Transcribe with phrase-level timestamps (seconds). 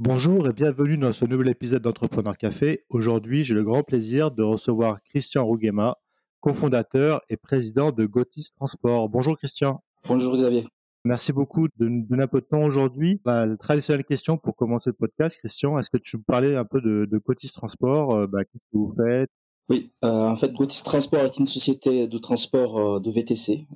[0.00, 2.84] Bonjour et bienvenue dans ce nouvel épisode d'Entrepreneur Café.
[2.88, 5.98] Aujourd'hui, j'ai le grand plaisir de recevoir Christian Rouguema,
[6.38, 9.08] cofondateur et président de Gotis Transport.
[9.08, 9.82] Bonjour Christian.
[10.06, 10.68] Bonjour Xavier.
[11.04, 13.20] Merci beaucoup de nous donner un peu de temps aujourd'hui.
[13.24, 16.64] Bah, la traditionnelle question pour commencer le podcast, Christian, est-ce que tu peux parler un
[16.64, 19.30] peu de, de Gotis Transport euh, bah, Qu'est-ce que vous faites?
[19.68, 23.66] Oui, euh, en fait, Gotis Transport est une société de transport euh, de VTC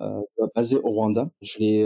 [0.55, 1.31] basée au Rwanda.
[1.41, 1.85] Je l'ai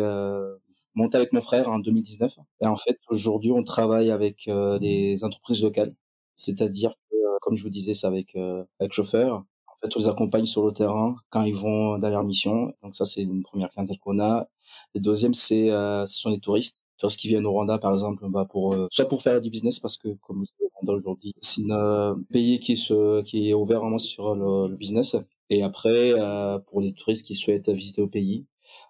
[0.97, 2.37] monté avec mon frère en 2019.
[2.63, 4.49] Et en fait, aujourd'hui, on travaille avec
[4.81, 5.95] des entreprises locales.
[6.37, 8.37] C'est-à-dire que, comme je vous disais, c'est avec,
[8.81, 9.45] avec chauffeurs.
[9.68, 12.73] En fait, on les accompagne sur le terrain quand ils vont dans leur mission.
[12.82, 14.49] Donc ça, c'est une première clientèle qu'on a.
[14.95, 16.77] Le deuxième, c'est euh, ce sont les touristes.
[16.99, 19.79] Touristes qui viennent au Rwanda, par exemple, bah pour euh, soit pour faire du business,
[19.79, 23.81] parce que comme le Rwanda aujourd'hui, c'est un euh, pays qui se qui est ouvert
[23.81, 25.17] vraiment sur le, le business.
[25.51, 28.46] Et après, euh, pour les touristes qui souhaitent visiter au pays,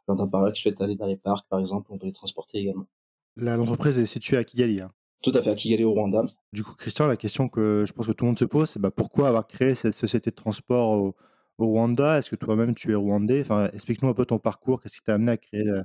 [0.06, 2.58] j'entends par là qui souhaitent aller dans les parcs, par exemple, on peut les transporter
[2.58, 2.86] également.
[3.36, 4.80] L'entreprise est située à Kigali.
[4.80, 4.92] Hein.
[5.22, 6.24] Tout à fait, à Kigali au Rwanda.
[6.52, 8.80] Du coup, Christian, la question que je pense que tout le monde se pose, c'est
[8.80, 11.16] bah, pourquoi avoir créé cette société de transport au,
[11.58, 12.18] au Rwanda?
[12.18, 13.40] Est-ce que toi-même tu es rwandais?
[13.40, 15.82] Enfin, Explique-nous un peu ton parcours, qu'est-ce qui t'a amené à créer euh,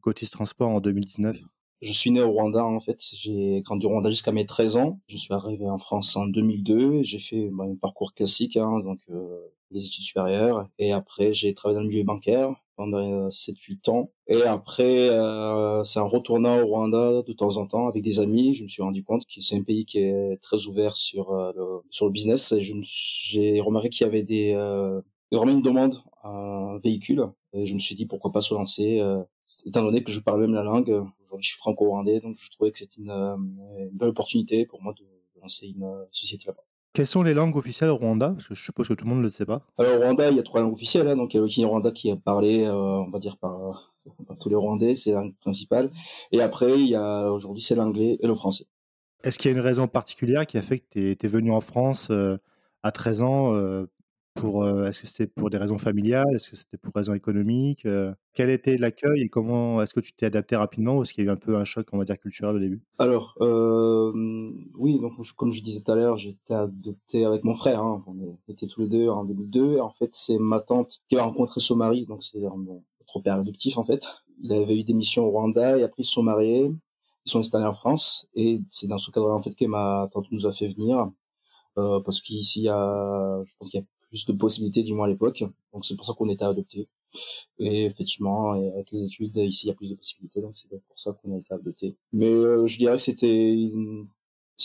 [0.00, 1.38] Gotis Transport en 2019
[1.82, 5.00] Je suis né au Rwanda en fait, j'ai grandi au Rwanda jusqu'à mes 13 ans.
[5.08, 9.00] Je suis arrivé en France en 2002, j'ai fait bah, un parcours classique, hein, donc
[9.10, 9.38] euh,
[9.70, 14.10] les études supérieures, et après j'ai travaillé dans le milieu bancaire pendant 7-8 ans.
[14.28, 18.54] Et après, euh, c'est en retournant au Rwanda de temps en temps avec des amis,
[18.54, 21.52] je me suis rendu compte que c'est un pays qui est très ouvert sur euh,
[21.56, 22.52] le, sur le business.
[22.52, 25.00] Et j'ai remarqué qu'il y avait des euh,
[25.32, 27.26] vraiment une demande à un véhicule.
[27.52, 29.22] Et je me suis dit pourquoi pas se lancer, euh,
[29.66, 30.90] étant donné que je parle même la langue.
[31.24, 34.82] Aujourd'hui, je suis franco-rwandais, donc je trouvais que c'était une, euh, une, belle opportunité pour
[34.82, 35.04] moi de,
[35.40, 36.67] lancer une euh, société là-bas.
[36.92, 38.30] Quelles sont les langues officielles au Rwanda?
[38.30, 39.62] Parce que je suppose que tout le monde ne le sait pas.
[39.78, 41.08] Alors au Rwanda, il y a trois langues officielles.
[41.08, 43.92] Hein, donc il y a le Kinyarwanda qui est parlé, euh, on va dire, par,
[44.26, 45.90] par, tous les Rwandais, c'est la langue principale.
[46.32, 48.66] Et après, il y a aujourd'hui, c'est l'anglais et le français.
[49.24, 51.60] Est-ce qu'il y a une raison particulière qui a fait que tu es, venu en
[51.60, 52.38] France euh,
[52.82, 53.86] à 13 ans euh,
[54.36, 56.32] Est-ce que c'était pour des raisons familiales?
[56.34, 57.86] Est-ce que c'était pour raisons économiques?
[58.34, 61.26] Quel était l'accueil et comment est-ce que tu t'es adapté rapidement ou est-ce qu'il y
[61.26, 62.80] a eu un peu un choc, on va dire, culturel au début?
[62.98, 67.82] Alors, oui, donc comme je disais tout à l'heure, j'étais adopté avec mon frère.
[67.82, 69.76] Hein, on était tous les deux en 2002.
[69.76, 73.20] Et en fait, c'est ma tante qui a rencontré son mari, donc c'est mon trop
[73.20, 74.06] père adoptif en fait.
[74.40, 76.24] Il avait eu des missions au Rwanda et après ils se sont.
[77.26, 80.30] Ils sont installés en France et c'est dans ce cadre en fait que ma tante
[80.30, 81.10] nous a fait venir
[81.74, 85.06] parce qu'ici il y a, je pense qu'il y a plus de possibilités, du moins
[85.06, 85.44] à l'époque.
[85.72, 86.88] Donc c'est pour ça qu'on était adopté.
[87.58, 90.98] Et effectivement, avec les études, ici, il y a plus de possibilités, donc c'est pour
[90.98, 91.96] ça qu'on a été adopté.
[92.12, 94.08] Mais euh, je dirais que c'était une,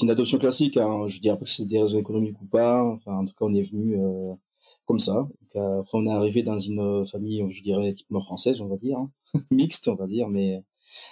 [0.02, 0.78] une adoption classique.
[0.78, 1.08] Hein.
[1.08, 2.84] Je dirais pas que c'est des raisons économiques ou pas.
[2.84, 4.34] Enfin, en tout cas, on est venu euh,
[4.86, 5.28] comme ça.
[5.56, 8.98] Euh, après, on est arrivé dans une famille, je dirais, typiquement française, on va dire,
[8.98, 9.12] hein.
[9.52, 10.28] mixte, on va dire.
[10.30, 10.64] Mais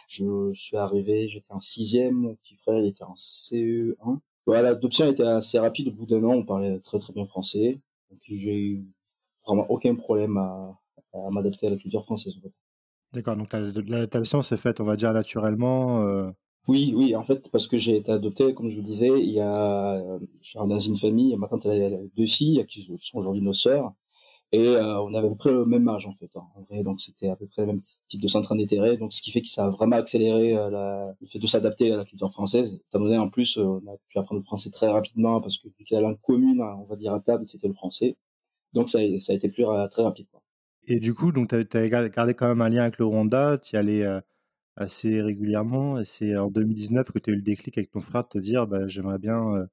[0.08, 4.20] je suis arrivé, j'étais en sixième, mon petit frère, il était en CE1.
[4.46, 5.90] Voilà, l'adoption était assez rapide.
[5.90, 7.80] Au bout d'un an, on parlait très très bien français.
[8.12, 8.86] Donc j'ai eu
[9.46, 10.78] vraiment aucun problème à,
[11.14, 12.36] à m'adapter à la culture française.
[13.14, 16.02] D'accord, donc l'adaptation s'est faite, on va dire, naturellement.
[16.04, 16.30] Euh...
[16.68, 19.40] Oui, oui, en fait, parce que j'ai été adopté, comme je vous disais, il y
[19.40, 23.42] a, je suis dans une famille, ma tante elle a deux filles qui sont aujourd'hui
[23.42, 23.92] nos sœurs,
[24.54, 26.30] et euh, on avait à peu près le même âge en fait.
[26.36, 29.32] Hein, donc c'était à peu près le même type de centre d'intérêt, donc ce qui
[29.32, 32.80] fait que ça a vraiment accéléré euh, le fait de s'adapter à la culture française.
[32.90, 35.68] Étant donné en plus, euh, on a pu apprendre le français très rapidement parce que
[35.68, 38.18] vu que la langue commune, on va dire à table, c'était le français.
[38.74, 40.28] Donc ça, a été plus très rapide.
[40.32, 40.42] Quoi.
[40.88, 43.76] Et du coup, donc tu avais gardé quand même un lien avec le Rwanda, tu
[43.76, 44.06] y allais
[44.78, 48.24] assez régulièrement, et c'est en 2019 que tu as eu le déclic avec ton frère
[48.24, 49.68] de te dire bah, j'aimerais bien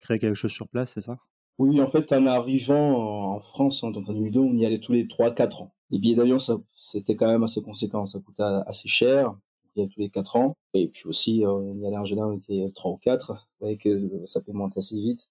[0.00, 1.18] créer quelque chose sur place, c'est ça?
[1.58, 4.92] Oui, en fait, en arrivant en France, hein, donc en 2002, on y allait tous
[4.92, 5.72] les 3-4 ans.
[5.90, 6.38] Les billets d'avion,
[6.74, 9.34] c'était quand même assez conséquent, ça coûtait assez cher
[9.74, 10.56] tous les quatre ans.
[10.74, 13.32] Et puis aussi, euh, en général, on était trois ou quatre.
[13.32, 15.28] Vous voyez que ça peut monter assez vite.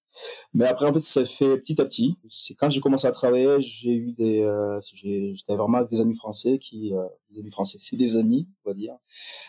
[0.54, 2.16] Mais après, en fait, ça fait petit à petit.
[2.28, 6.14] C'est quand j'ai commencé à travailler, j'ai eu des, euh, j'étais vraiment avec des amis
[6.14, 8.94] français qui, euh, des amis français, c'est des amis, on va dire,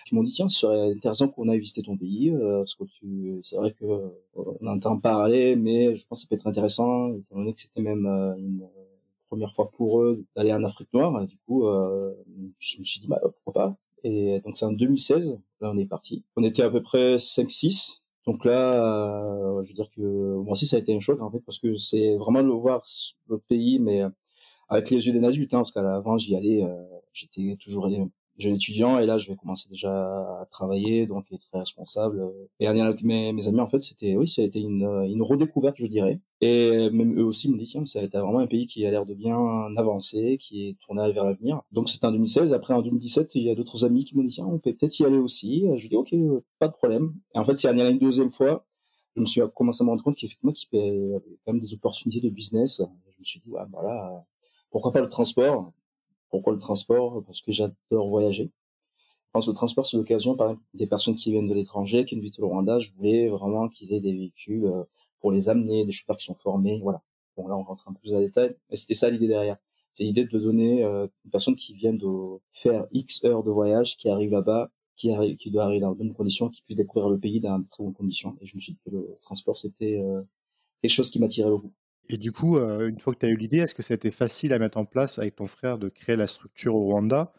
[0.05, 2.83] qui m'ont dit tiens, ce serait intéressant qu'on aille visiter ton pays, euh, parce que
[2.85, 3.85] tu, c'est vrai que
[4.35, 7.81] on entend parler, mais je pense que ça peut être intéressant, étant donné que c'était
[7.81, 8.67] même euh, une
[9.29, 11.25] première fois pour eux d'aller en Afrique noire.
[11.27, 12.13] Du coup, euh,
[12.59, 13.77] je me suis dit bah pourquoi pas?
[14.07, 16.23] Et donc c'est en 2016, là on est parti.
[16.35, 18.01] On était à peu près 5-6.
[18.27, 21.31] Donc là, euh, je veux dire que moi aussi ça a été un choc en
[21.31, 22.83] fait parce que c'est vraiment de voir
[23.29, 24.03] le pays, mais
[24.69, 27.87] avec les yeux d'un adulte, hein, parce qu'à l'avant j'y allais, euh, j'étais toujours
[28.37, 29.91] jeune étudiant et là je vais commencer déjà
[30.41, 32.23] à travailler donc être très responsable.
[32.59, 35.77] Et avec mes, mes amis en fait c'était oui ça a été une, une redécouverte
[35.77, 36.19] je dirais.
[36.41, 38.91] Et même eux aussi me disent tiens ça a été vraiment un pays qui a
[38.91, 39.37] l'air de bien
[39.77, 41.61] avancer qui est tourné vers l'avenir.
[41.71, 44.29] Donc c'était en 2016 après en 2017 il y a d'autres amis qui m'ont dit
[44.29, 45.65] tiens on peut peut-être y aller aussi.
[45.77, 46.13] Je dis ok
[46.59, 47.13] pas de problème.
[47.33, 48.65] Et en fait c'est une deuxième fois
[49.15, 51.73] je me suis commencé à me rendre compte qu'effectivement qu'il y avait quand même des
[51.73, 52.81] opportunités de business.
[53.13, 54.25] Je me suis dit ouais, voilà
[54.75, 55.71] pourquoi pas le transport?
[56.29, 57.23] Pourquoi le transport?
[57.25, 58.51] Parce que j'adore voyager.
[58.99, 62.05] Je pense que le transport, c'est l'occasion, par exemple, des personnes qui viennent de l'étranger,
[62.05, 64.83] qui visitent le Rwanda, je voulais vraiment qu'ils aient des véhicules euh,
[65.19, 67.01] pour les amener, des chauffeurs qui sont formés, voilà.
[67.35, 69.57] Bon, là, on rentre un peu plus les détails, mais c'était ça l'idée derrière.
[69.91, 73.97] C'est l'idée de donner euh, une personne qui vient de faire X heures de voyage,
[73.97, 77.09] qui arrive là-bas, qui, arrive, qui doit arriver dans de bonnes conditions, qui puisse découvrir
[77.09, 78.37] le pays dans de très bonnes conditions.
[78.41, 80.21] Et je me suis dit que le transport, c'était euh,
[80.81, 81.71] quelque chose qui m'attirait beaucoup.
[82.09, 83.95] Et du coup, heu, une fois que tu as eu l'idée, est-ce que ça a
[83.95, 87.33] été facile à mettre en place avec ton frère de créer la structure au Rwanda?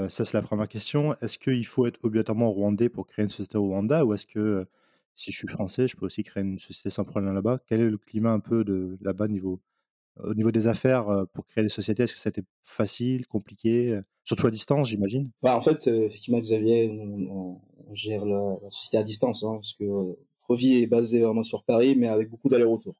[0.00, 1.14] Heu, ça, c'est la première question.
[1.20, 4.04] Est-ce qu'il faut être obligatoirement rwandais pour créer une société au Rwanda?
[4.04, 4.66] Ou est-ce que, heu,
[5.14, 7.60] si je suis français, je peux aussi créer une société sans problème là-bas?
[7.66, 11.70] Quel est le climat un peu de là-bas au niveau des affaires, pour créer des
[11.70, 12.04] sociétés?
[12.04, 14.00] Est-ce que ça a été facile, compliqué?
[14.24, 15.32] Surtout à distance, j'imagine?
[15.42, 16.90] Bah, en fait, effectivement, Xavier,
[17.30, 17.60] on
[17.94, 20.16] gère la société à distance, hein, parce que,
[20.50, 22.96] vie est basée vraiment sur Paris, mais avec beaucoup d'allers-retours.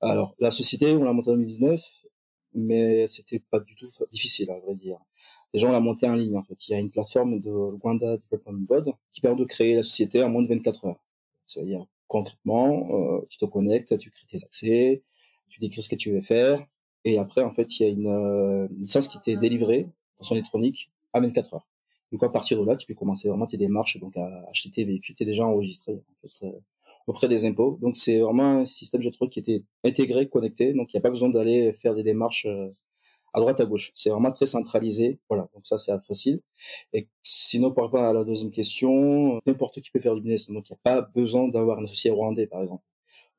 [0.00, 1.82] Alors, la société, on l'a montée en 2019,
[2.54, 4.98] mais c'était pas du tout difficile, à vrai dire.
[5.52, 6.68] Déjà, on l'a montée en ligne, en fait.
[6.68, 10.22] Il y a une plateforme de Rwanda Development Board qui permet de créer la société
[10.22, 11.00] en moins de 24 heures.
[11.46, 15.02] C'est-à-dire, concrètement, euh, tu te connectes, tu crées tes accès,
[15.48, 16.64] tu décris ce que tu veux faire,
[17.04, 20.34] et après, en fait, il y a une, euh, licence qui t'est délivrée de façon
[20.34, 21.68] électronique à 24 heures.
[22.12, 24.84] Donc, à partir de là, tu peux commencer vraiment tes démarches, donc à acheter tes
[24.84, 26.52] véhicules, tu es déjà enregistré, en fait, euh,
[27.06, 27.78] auprès des impôts.
[27.80, 30.72] Donc c'est vraiment un système, je trouve, qui était intégré, connecté.
[30.72, 32.68] Donc il n'y a pas besoin d'aller faire des démarches euh,
[33.32, 33.92] à droite à gauche.
[33.94, 35.20] C'est vraiment très centralisé.
[35.28, 36.40] Voilà, donc ça c'est facile.
[36.92, 40.50] Et sinon, pour répondre à la deuxième question, n'importe qui peut faire du business.
[40.50, 42.84] Donc il n'y a pas besoin d'avoir un associé rwandais, par exemple.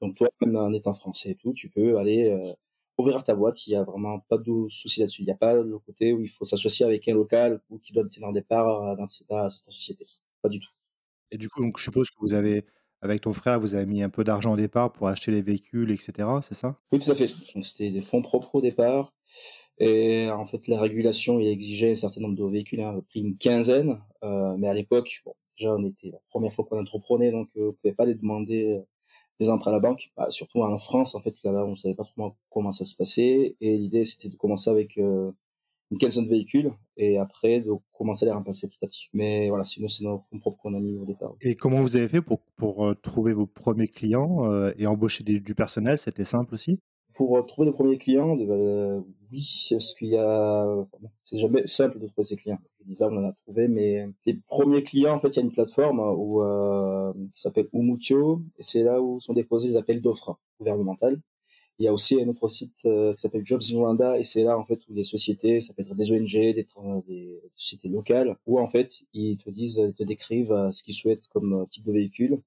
[0.01, 2.53] Donc toi, même en étant français et tout, tu peux aller euh,
[2.97, 3.67] ouvrir ta boîte.
[3.67, 5.21] Il n'y a vraiment pas de souci là-dessus.
[5.21, 7.93] Il n'y a pas le côté où il faut s'associer avec un local ou qui
[7.93, 10.05] doit tenir des parts dans cette société.
[10.41, 10.71] Pas du tout.
[11.31, 12.65] Et du coup, donc je suppose que vous avez
[13.01, 15.92] avec ton frère, vous avez mis un peu d'argent au départ pour acheter les véhicules
[15.92, 16.77] et cetera, c'est ça?
[16.92, 17.27] Oui, tout à fait.
[17.63, 19.13] C'était des fonds propres au départ
[19.80, 23.38] et en fait, la régulation, il exigeait un certain nombre de véhicules, hein, pris une
[23.38, 27.50] quinzaine, heu, mais à l'époque, bon, déjà, on était la première fois qu'on entreprenait, donc
[27.57, 28.86] heu, on pouvait pas les demander, heu,
[29.39, 30.12] des emprunts à la banque.
[30.18, 33.57] Bah, surtout en France, en fait, là-bas, on savait pas trop comment ça se passait
[33.62, 35.33] et l'idée, c'était de commencer avec, heu
[35.91, 39.09] une quinzaine de véhicules et après de commencer à les remplacer petit à petit.
[39.13, 41.33] Mais voilà, sinon c'est nos fonds propres qu'on a mis au départ.
[41.41, 45.23] Et comment vous avez fait pour, pour euh, trouver vos premiers clients euh, et embaucher
[45.23, 45.97] des- du personnel?
[45.97, 46.79] C'était simple aussi?
[47.13, 48.47] Pour euh, trouver les premiers clients, oui,
[49.69, 52.59] parce qu'il y a, enfin, c'est jamais simple de trouver ses clients.
[52.79, 55.39] Je dis ça, on en a trouvé, mais les premiers clients, en fait, il y
[55.39, 59.75] a une plateforme où, euh, qui s'appelle Umutio, et c'est là où sont déposés les
[59.75, 61.19] appels d'offres gouvernementales.
[61.81, 64.55] Il y a aussi un autre site euh, qui s'appelle Jobs Rwanda et c'est là
[64.55, 68.67] en fait où les sociétés, ça peut être des ONG, des, sociétés locales, où en
[68.67, 71.91] fait ils te disent, ils te décrivent euh, ce qu'ils souhaitent comme euh, type de
[71.91, 72.39] véhicule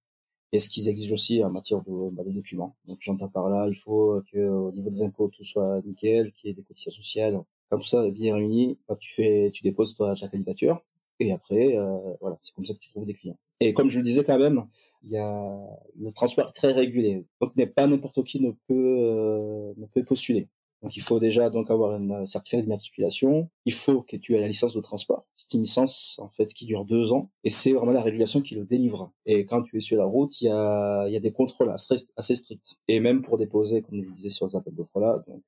[0.53, 2.77] et ce qu'ils exigent aussi en matière de, bah, de documents.
[2.87, 6.51] Donc j'entends par là, il faut que au niveau des impôts tout soit nickel, qu'il
[6.51, 7.43] y ait des cotisations sociales.
[7.71, 10.81] Quand tout ça est bien réuni, tu fais, tu déposes ta candidature
[11.21, 13.39] et après euh, voilà, c'est comme ça que tu trouves des clients.
[13.61, 14.67] Et comme je le disais quand même,
[15.03, 15.59] il y a
[15.99, 17.27] le transport très régulé.
[17.41, 20.49] Donc n'est pas n'importe qui ne peut euh, ne peut postuler.
[20.83, 23.49] Donc il faut déjà donc avoir un certificat d'immatriculation.
[23.65, 25.25] Il faut que tu aies la licence de transport.
[25.35, 28.55] C'est une licence en fait qui dure deux ans et c'est vraiment la régulation qui
[28.55, 29.11] le délivre.
[29.25, 31.71] Et quand tu es sur la route, il y a il y a des contrôles
[31.71, 32.77] assez stricts.
[32.89, 35.43] Et même pour déposer, comme je le disais sur les appels d'offres là, donc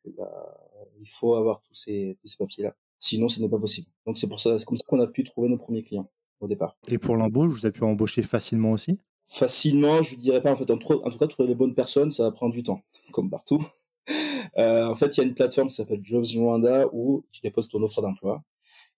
[1.00, 2.74] il faut avoir tous ces tous ces papiers là.
[2.98, 3.88] Sinon, ce n'est pas possible.
[4.06, 6.08] Donc c'est pour ça, c'est comme ça qu'on a pu trouver nos premiers clients
[6.40, 6.76] au départ.
[6.88, 8.98] Et pour l'embauche, vous avez pu embaucher facilement aussi?
[9.28, 10.52] Facilement, je dirais pas.
[10.52, 13.30] En fait, en, tout cas, trouver les bonnes personnes, ça va prendre du temps, comme
[13.30, 13.64] partout.
[14.56, 17.42] Euh, en fait, il y a une plateforme qui s'appelle Jobs in Rwanda où tu
[17.42, 18.42] déposes ton offre d'emploi.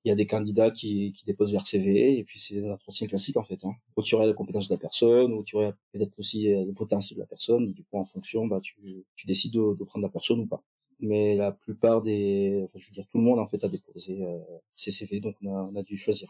[0.04, 3.08] Il y a des candidats qui, qui déposent leur CV et puis c'est des entretiens
[3.08, 3.64] classiques en fait.
[3.64, 6.72] Hein, où tu aurais la compétence de la personne, où tu aurais peut-être aussi le
[6.74, 7.70] potentiel de la personne.
[7.70, 8.76] Et du coup, en fonction, bah, tu,
[9.16, 10.62] tu décides de, de, prendre la personne ou pas.
[11.00, 14.22] Mais la plupart des, enfin, je veux dire, tout le monde en fait a déposé
[14.22, 14.38] euh,
[14.74, 16.28] ses CV, donc on a, on a dû choisir.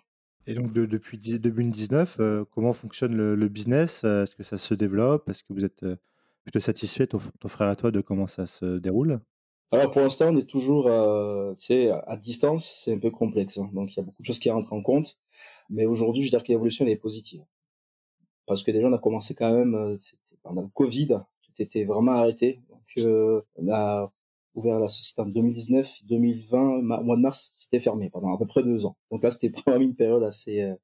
[0.48, 4.02] Et donc de, depuis 2019, euh, comment fonctionne le, le business?
[4.04, 5.28] Est-ce que ça se développe?
[5.28, 5.96] Est-ce que vous êtes euh,
[6.42, 9.20] plutôt satisfait, ton, ton, frère et toi, de comment ça se déroule?
[9.72, 11.54] Alors pour l'instant, on est toujours euh,
[12.06, 13.58] à distance, c'est un peu complexe.
[13.58, 13.68] Hein.
[13.74, 15.18] donc il y a beaucoup de choses qui rentrent en compte.
[15.68, 17.44] Mais aujourd'hui, je veux dire que l'évolution est positive.
[18.46, 19.98] Parce que déjà, on a commencé quand même,
[20.42, 21.08] pendant le Covid,
[21.42, 22.62] tout était vraiment arrêté.
[22.70, 23.06] Donc
[23.56, 24.10] on a
[24.58, 28.62] ouvert la société en 2019, 2020, mois de mars, c'était fermé pendant à peu près
[28.62, 28.96] deux ans.
[29.10, 30.74] Donc là, c'était vraiment une période assez, euh,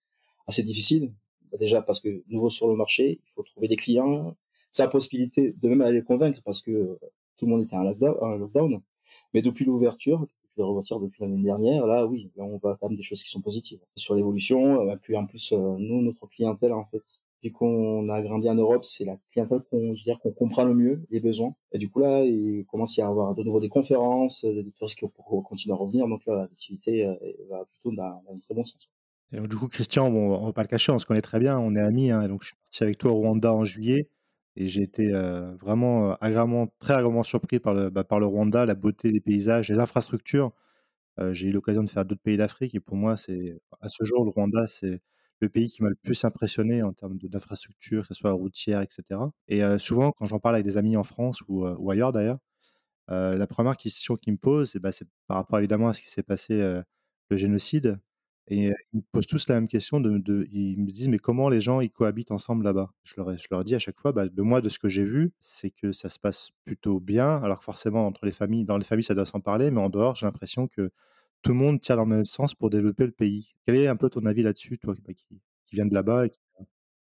[0.47, 1.13] assez difficile.
[1.51, 4.37] Bah, déjà parce que nouveau sur le marché, il faut trouver des clients.
[4.71, 6.99] C'est la possibilité de même aller les convaincre parce que
[7.37, 8.81] tout le monde était en lockdown.
[9.33, 12.89] Mais depuis l'ouverture, depuis la réouverture depuis l'année dernière, là, oui, là, on voit quand
[12.89, 14.89] même des choses qui sont positives sur l'évolution.
[14.89, 17.03] Euh, puis en plus, euh, nous, notre clientèle, en fait,
[17.43, 21.07] vu qu'on a grandi en Europe, c'est la clientèle qu'on, dire, qu'on comprend le mieux
[21.11, 21.55] les besoins.
[21.73, 24.99] Et du coup là, il commence à y avoir de nouveau des conférences, des touristes
[24.99, 25.07] qui
[25.45, 26.09] continuent à revenir.
[26.09, 27.15] Donc là, l'activité euh,
[27.51, 28.89] va plutôt dans, un très bon sens.
[29.33, 31.59] Et du coup, Christian, bon, on va pas le cacher, on se connaît très bien,
[31.59, 32.11] on est amis.
[32.11, 34.09] Hein, donc je suis parti avec toi au Rwanda en juillet.
[34.57, 38.27] Et j'ai été euh, vraiment euh, agréablement, très agréablement surpris par le, bah, par le
[38.27, 40.53] Rwanda, la beauté des paysages, les infrastructures.
[41.33, 44.25] j'ai eu l'occasion de faire d'autres pays d'Afrique et pour moi, c'est à ce jour,
[44.25, 45.01] le Rwanda, c'est
[45.41, 49.21] le pays qui m'a le plus impressionné en termes d'infrastructure, que ce soit routière, etc.
[49.49, 52.39] Et souvent, quand j'en parle avec des amis en France ou, ailleurs d'ailleurs,
[53.09, 56.23] la première question qu'ils me posent, bah, c'est par rapport évidemment à ce qui s'est
[56.23, 56.59] passé,
[57.31, 57.99] le génocide.
[58.49, 59.99] Et ils me posent tous la même question.
[60.01, 62.91] Ils me disent mais comment les gens ils cohabitent ensemble là-bas?
[63.03, 65.05] Je leur, je leur dis à chaque fois, bah, de moi de ce que j'ai
[65.05, 67.43] vu, c'est que ça se passe plutôt bien.
[67.43, 69.89] Alors que forcément entre les familles, dans les familles ça doit s'en parler, mais en
[69.89, 70.91] dehors j'ai l'impression que
[71.45, 73.55] tout le monde tire dans le même sens pour développer le pays.
[73.67, 75.27] Quel est un peu ton avis là-dessus, toi bah, qui,
[75.67, 76.31] qui viens de là-bas et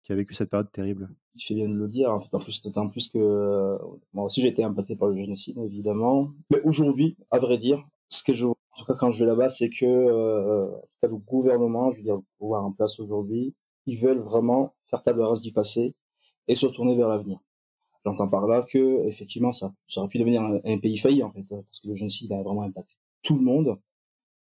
[0.04, 1.10] qui, a vécu cette période terrible?
[1.38, 2.12] Tu fais bien de le dire.
[2.12, 3.78] En fait, en plus, plus que
[4.12, 6.32] moi aussi j'ai été impacté par le génocide, évidemment.
[6.52, 9.30] Mais aujourd'hui, à vrai dire, ce que je vois, en tout cas quand je vais
[9.30, 10.70] là-bas, c'est que euh,
[11.02, 15.22] le gouvernement, je veux dire, le pouvoir en place aujourd'hui, ils veulent vraiment faire table
[15.22, 15.96] rase du passé
[16.50, 17.40] et se tourner vers l'avenir.
[18.06, 21.80] J'entends par là que effectivement ça, aurait pu devenir un, pays failli en fait, parce
[21.80, 23.80] que le génocide a vraiment impacté tout le monde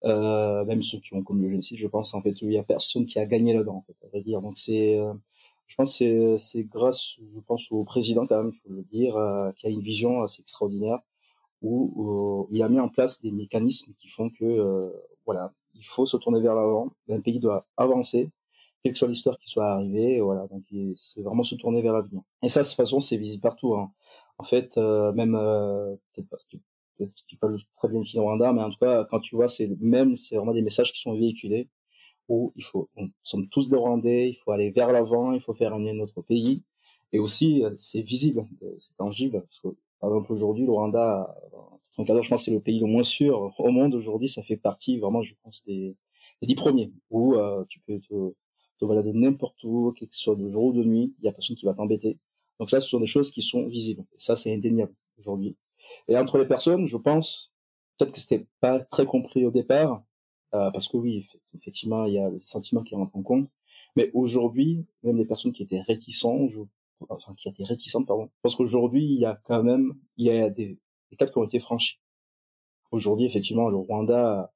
[0.04, 2.62] euh, même ceux qui ont commis le génocide, je pense en fait il y a
[2.62, 4.40] personne qui a gagné là-dedans en fait, à vrai dire.
[4.40, 5.12] Donc c'est, euh,
[5.66, 9.16] je pense c'est c'est grâce, je pense au président quand même, il faut le dire,
[9.16, 11.00] euh, qui a une vision assez extraordinaire
[11.62, 14.90] où, où, il a mis en place des mécanismes qui font que euh,
[15.26, 16.92] voilà, il faut se tourner vers l'avant.
[17.10, 18.30] Un pays doit avancer,
[18.82, 20.20] quelle que soit l'histoire qui soit arrivée.
[20.20, 20.64] Voilà, donc
[20.94, 22.22] c'est vraiment se tourner vers l'avenir.
[22.42, 23.74] Et ça, de toute façon, c'est visible partout.
[23.74, 23.92] Hein.
[24.38, 25.32] En fait, même
[26.14, 26.46] peut-être parce
[27.26, 30.16] tu parles très bien du Rwanda, mais en tout cas, quand tu vois, c'est même,
[30.16, 31.68] c'est vraiment des messages qui sont véhiculés
[32.28, 35.54] où il faut, on sommes tous des Rwandais, il faut aller vers l'avant, il faut
[35.54, 36.62] faire un notre pays.
[37.12, 39.68] Et aussi, euh, c'est visible, euh, c'est tangible, parce que,
[40.00, 41.34] par exemple, aujourd'hui, le Rwanda,
[41.96, 44.56] en cas, je pense c'est le pays le moins sûr au monde aujourd'hui, ça fait
[44.56, 45.96] partie, vraiment, je pense, des,
[46.42, 48.34] des dix premiers, où euh, tu peux te,
[48.78, 51.32] te balader n'importe où, que ce soit de jour ou de nuit, il y a
[51.32, 52.18] personne qui va t'embêter.
[52.60, 54.04] Donc ça, ce sont des choses qui sont visibles.
[54.12, 55.56] Et ça, c'est indéniable aujourd'hui.
[56.08, 57.52] Et entre les personnes, je pense,
[57.96, 60.02] peut-être que c'était pas très compris au départ,
[60.54, 63.48] euh, parce que oui, effectivement, il y a le sentiment qui rentre en compte.
[63.96, 66.60] Mais aujourd'hui, même les personnes qui étaient réticentes, je,
[67.08, 70.50] enfin qui étaient réticentes, pardon, parce qu'aujourd'hui, il y a quand même, il y a
[70.50, 70.78] des,
[71.10, 71.98] des qui ont été franchis.
[72.90, 74.52] Aujourd'hui, effectivement, le Rwanda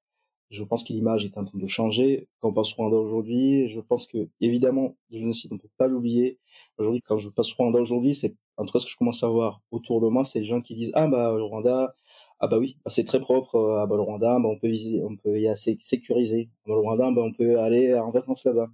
[0.53, 2.29] je pense que l'image est en train de changer.
[2.41, 5.87] Quand on passe au Rwanda aujourd'hui, je pense que, évidemment, le génocide, on peut pas
[5.87, 6.39] l'oublier.
[6.77, 9.23] Aujourd'hui, quand je passe au Rwanda aujourd'hui, c'est, en tout cas, ce que je commence
[9.23, 11.95] à voir autour de moi, c'est les gens qui disent, ah, bah, le Rwanda,
[12.41, 15.03] ah, bah oui, bah, c'est très propre, ah, bah, le Rwanda, bah, on peut visiter,
[15.03, 16.51] on peut y aller sécuriser.
[16.67, 18.69] Bah, le Rwanda, bah, on peut aller en vacances là-bas.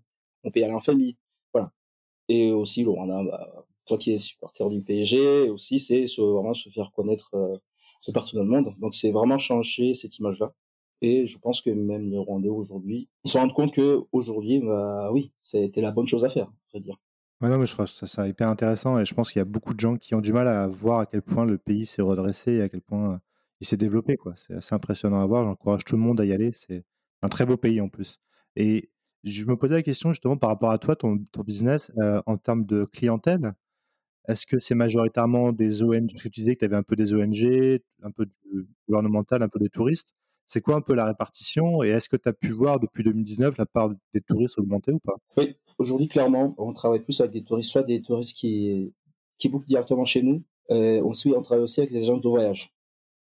[0.44, 1.16] On peut y aller en famille.
[1.52, 1.73] Voilà.
[2.28, 6.68] Et aussi, le Rwanda, bah, toi qui es supporter du PSG, aussi, c'est vraiment se
[6.70, 7.56] faire connaître, euh,
[8.12, 8.75] partout dans le monde.
[8.80, 10.54] Donc, c'est vraiment changer cette image-là.
[11.00, 15.11] Et je pense que même les Rwandais aujourd'hui, ils se rendent compte que aujourd'hui, bah,
[15.12, 16.99] oui, c'était la bonne chose à faire, à dire.
[17.40, 19.45] Ouais, non, mais je trouve ça, ça hyper intéressant et je pense qu'il y a
[19.45, 22.02] beaucoup de gens qui ont du mal à voir à quel point le pays s'est
[22.02, 23.18] redressé et à quel point euh,
[23.61, 24.18] il s'est développé.
[24.35, 25.45] C'est assez impressionnant à voir.
[25.45, 26.50] J'encourage tout le monde à y aller.
[26.52, 26.85] C'est
[27.23, 28.18] un très beau pays en plus.
[28.57, 28.90] Et
[29.23, 32.38] je me posais la question justement par rapport à toi, ton, ton business, euh, en
[32.38, 33.54] termes de clientèle.
[34.28, 36.97] Est-ce que c'est majoritairement des ONG Parce que tu disais que tu avais un peu
[36.97, 40.11] des ONG, un peu du gouvernemental, un peu des touristes.
[40.47, 43.57] C'est quoi un peu la répartition et est-ce que tu as pu voir depuis 2019
[43.59, 45.16] la part des touristes augmenter ou pas?
[45.37, 48.92] Oui, aujourd'hui, clairement, on travaille plus avec des touristes, soit des touristes qui,
[49.38, 50.42] qui bookent directement chez nous.
[50.70, 52.75] Euh, ensuite, on travaille aussi avec les agences de voyage.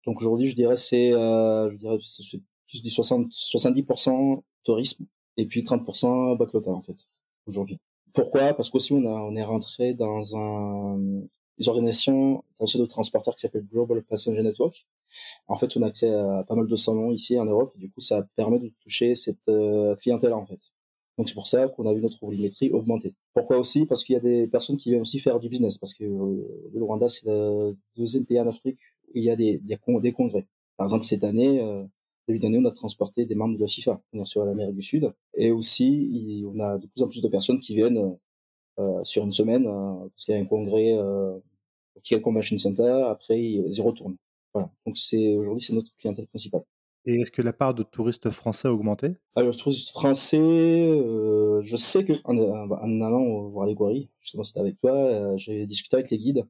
[0.05, 5.05] Donc aujourd'hui, je dirais c'est euh, je dirais c'est plus du 60, 70% tourisme
[5.37, 6.97] et puis 30% bac local en fait
[7.45, 7.79] aujourd'hui.
[8.13, 8.53] Pourquoi?
[8.53, 10.97] Parce qu'aussi on a on est rentré dans un
[11.59, 14.85] une organisation de transporteurs qui s'appelle Global Passenger Network
[15.47, 17.77] en fait, on a accès à pas mal de salons ici en Europe.
[17.77, 20.59] du coup, ça permet de toucher cette euh, clientèle en fait.
[21.17, 23.15] Donc c'est pour ça qu'on a vu notre volumétrie augmenter.
[23.33, 23.85] Pourquoi aussi?
[23.85, 25.77] Parce qu'il y a des personnes qui viennent aussi faire du business.
[25.77, 29.35] Parce que euh, le Rwanda, c'est le deuxième pays en Afrique où il y a
[29.35, 29.77] des, des
[30.11, 30.45] congrès.
[30.77, 31.83] Par exemple, cette année, euh,
[32.27, 35.11] début d'année, on a transporté des membres de la FIFA sur l'Amérique du Sud.
[35.33, 38.15] Et aussi, on a de plus en plus de personnes qui viennent
[38.79, 40.95] euh, sur une semaine parce qu'il y a un congrès
[42.03, 43.05] qui est le Convention Center.
[43.09, 44.17] Après, ils y retournent.
[44.53, 44.69] Voilà.
[44.85, 46.63] Donc c'est aujourd'hui c'est notre clientèle principale.
[47.07, 49.15] Et est-ce que la part de touristes français a augmenté?
[49.35, 54.77] Alors, touristes français, euh, je sais que en, allant voir les Guaris, justement c'était avec
[54.81, 56.45] toi, euh, j'ai discuté avec les guides.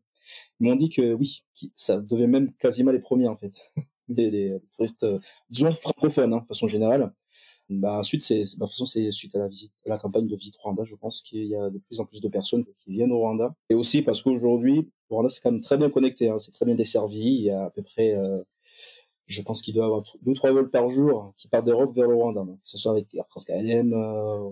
[0.59, 1.43] Ils m'ont dit que oui,
[1.75, 3.71] ça devait même quasiment les premiers en fait,
[4.07, 5.19] les, touristes, euh,
[5.51, 7.13] disons francophones hein, de façon générale.
[7.69, 10.35] Bah, ensuite, c'est, bah, de façon, c'est suite à la visite, à la campagne de
[10.35, 13.11] visite Rwanda, je pense qu'il y a de plus en plus de personnes qui viennent
[13.11, 13.53] au Rwanda.
[13.69, 16.65] Et aussi parce qu'aujourd'hui, le Rwanda, c'est quand même très bien connecté, hein, c'est très
[16.65, 17.19] bien desservi.
[17.19, 18.15] Il y a à peu près,
[19.27, 22.07] je pense qu'il doit y avoir deux, trois vols par jour qui partent d'Europe vers
[22.07, 22.43] le Rwanda.
[22.43, 24.49] Que ce soit avec Air France KLM, euh,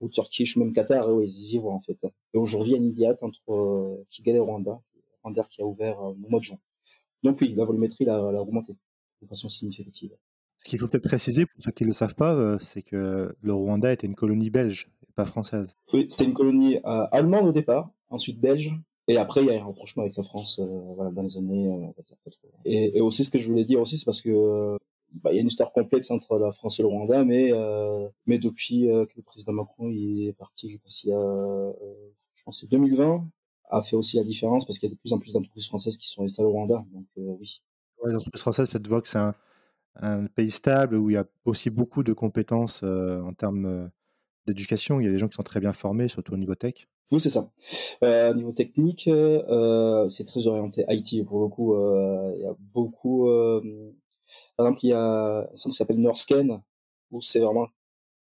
[0.00, 1.98] ou Turkish, même Qatar, oui, ils y vont, en fait.
[2.34, 4.80] Et aujourd'hui, il y a une Idiat entre euh, Kigali et Rwanda,
[5.22, 6.58] Rwanda qui a ouvert euh, au mois de juin.
[7.22, 8.74] Donc oui, la volumétrie, elle a augmenté
[9.22, 10.12] de façon significative.
[10.58, 13.34] Ce qu'il faut peut-être préciser, pour ceux qui ne le savent pas, euh, c'est que
[13.40, 15.76] le Rwanda était une colonie belge, et pas française.
[15.92, 18.74] Oui, c'était une colonie euh, allemande au départ, ensuite belge,
[19.08, 21.92] et après il y a un rapprochement avec la France euh, voilà, dans les années
[22.24, 22.50] 80.
[22.64, 24.76] Et, et, aussi, ce que je voulais dire aussi, c'est parce que
[25.22, 27.50] bah, il y a une histoire complexe entre la France et le Rwanda, mais
[28.26, 31.72] mais depuis que le président Macron il est parti, je pense il y a,
[32.34, 33.26] je pense c'est 2020,
[33.70, 35.96] a fait aussi la différence parce qu'il y a de plus en plus d'entreprises françaises
[35.96, 36.84] qui sont installées au Rwanda.
[36.92, 37.62] Donc oui.
[38.06, 39.34] Les entreprises françaises, faites voir que c'est un
[40.00, 43.90] un pays stable où il y a aussi beaucoup de compétences en termes
[44.46, 45.00] d'éducation.
[45.00, 46.88] Il y a des gens qui sont très bien formés, surtout au niveau tech.
[47.12, 47.50] Oui, c'est ça.
[48.02, 51.24] Euh, au niveau technique, euh, c'est très orienté IT.
[51.24, 53.26] Pour le coup, euh, il y a beaucoup.
[54.56, 56.62] par exemple, il y a un centre qui s'appelle Norscan,
[57.10, 57.68] où c'est vraiment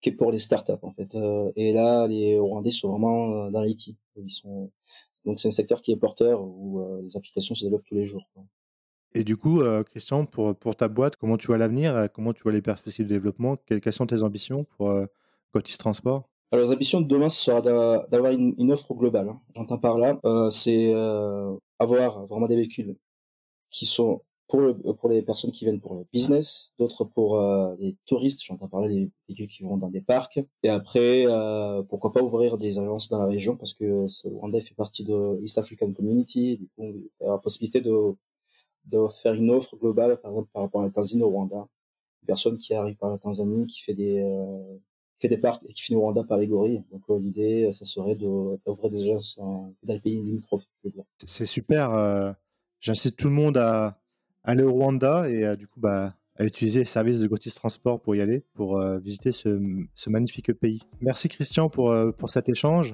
[0.01, 1.17] qui est pour les startups en fait.
[1.55, 3.97] et là, les Rwandais sont vraiment dans l'IT.
[4.17, 4.71] Ils sont
[5.25, 8.27] donc c'est un secteur qui est porteur où les applications se développent tous les jours.
[9.15, 12.33] Et du coup, euh, Christian, pour, pour ta boîte, comment tu vois l'avenir euh, Comment
[12.33, 15.07] tu vois les perspectives de développement quelles, sont tes ambitions pour euh,
[15.79, 19.29] Transport Alors, les ambitions de demain, ce sera d'avoir une, offre globale.
[19.29, 19.41] Hein.
[19.55, 20.19] J'entends par là,
[20.51, 20.93] c'est
[21.79, 22.97] avoir vraiment des véhicules
[23.71, 27.41] qui sont pour, pour les personnes qui viennent pour le business, d'autres pour
[27.79, 31.27] les touristes, j'entends parler des véhicules qui vont dans des parcs, et après,
[31.89, 35.57] pourquoi pas ouvrir des agences dans la région, parce que Rwanda fait partie de East
[35.57, 38.15] African Community, du il y a la possibilité de
[38.87, 41.69] de faire une offre globale, par exemple, par rapport à la Tanzanie au Rwanda.
[42.23, 44.79] Une personne qui arrive par la Tanzanie, qui fait des, euh,
[45.23, 46.83] fait des parcs et qui finit au Rwanda par les gorilles.
[46.93, 50.69] Donc, euh, l'idée, ça serait d'ouvrir des agences dans les pays limitrophes,
[51.25, 51.93] C'est super.
[51.93, 52.33] Euh,
[52.81, 53.99] j'incite tout le monde à
[54.45, 58.17] aller au Rwanda et du coup, bah, à utiliser les services de Gotis Transport pour
[58.17, 59.61] y aller, pour visiter ce,
[59.95, 60.81] ce, magnifique pays.
[61.01, 62.93] Merci Christian pour, pour cet échange.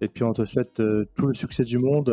[0.00, 0.74] Et puis on te souhaite
[1.14, 2.10] tout le succès du monde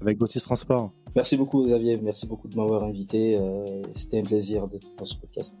[0.00, 0.92] avec Gotis Transport.
[1.14, 3.36] Merci beaucoup Xavier, merci beaucoup de m'avoir invité.
[3.36, 5.60] Euh, c'était un plaisir d'être dans ce podcast.